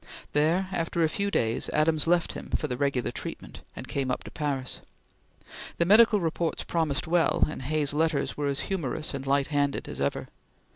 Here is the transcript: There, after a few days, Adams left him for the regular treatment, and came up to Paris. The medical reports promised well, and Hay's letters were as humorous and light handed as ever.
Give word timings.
There, 0.33 0.67
after 0.71 1.03
a 1.03 1.07
few 1.09 1.29
days, 1.29 1.69
Adams 1.73 2.07
left 2.07 2.31
him 2.31 2.49
for 2.55 2.67
the 2.67 2.75
regular 2.75 3.11
treatment, 3.11 3.59
and 3.75 3.87
came 3.87 4.09
up 4.09 4.23
to 4.23 4.31
Paris. 4.31 4.81
The 5.77 5.85
medical 5.85 6.19
reports 6.19 6.63
promised 6.63 7.05
well, 7.05 7.43
and 7.47 7.61
Hay's 7.61 7.93
letters 7.93 8.35
were 8.35 8.47
as 8.47 8.61
humorous 8.61 9.13
and 9.13 9.27
light 9.27 9.49
handed 9.49 9.87
as 9.87 10.01
ever. 10.01 10.29